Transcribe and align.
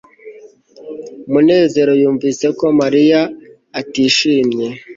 munezero 1.31 1.91
yumvise 2.01 2.45
ko 2.57 2.65
mariya 2.79 3.21
atishimye 3.79 4.67